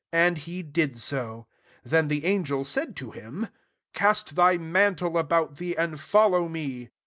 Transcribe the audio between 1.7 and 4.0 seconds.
Then the angtl said to him, <'